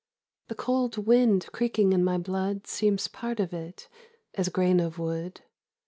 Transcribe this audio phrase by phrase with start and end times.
[0.47, 3.87] The cold wind creaking in my blood Seems part of it,
[4.33, 5.41] as grain of wood.